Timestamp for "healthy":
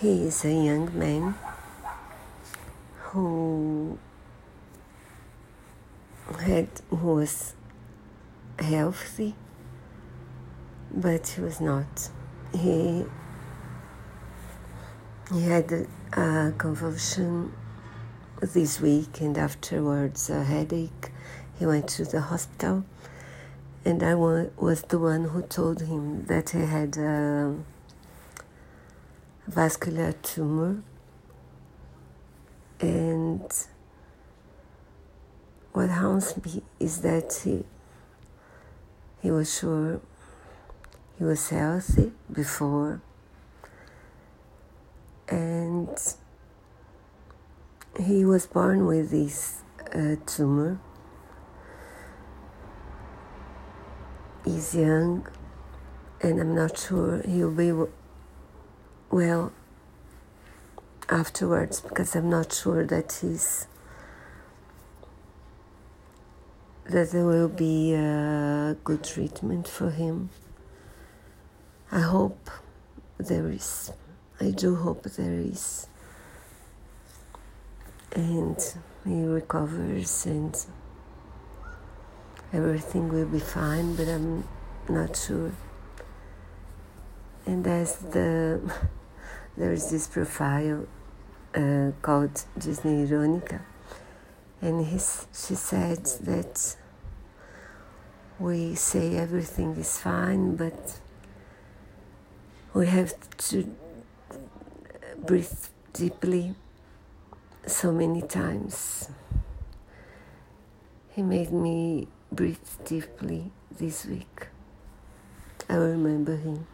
8.60-9.34, 41.48-42.12